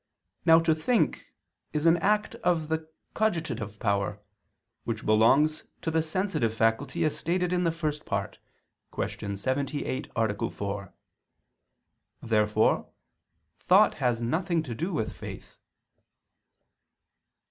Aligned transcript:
Now 0.47 0.59
to 0.61 0.73
think 0.73 1.27
is 1.73 1.85
an 1.85 1.97
act 1.97 2.33
of 2.43 2.69
the 2.69 2.89
cogitative 3.13 3.77
power, 3.77 4.19
which 4.83 5.05
belongs 5.05 5.65
to 5.83 5.91
the 5.91 6.01
sensitive 6.01 6.55
faculty, 6.55 7.05
as 7.05 7.15
stated 7.15 7.53
in 7.53 7.65
the 7.65 7.71
First 7.71 8.03
Part 8.03 8.39
(Q. 8.95 9.37
78, 9.37 10.09
A. 10.15 10.49
4). 10.49 10.93
Therefore 12.19 12.89
thought 13.59 13.93
has 14.01 14.23
nothing 14.23 14.63
to 14.63 14.73
do 14.73 14.91
with 14.91 15.13
faith. 15.15 15.59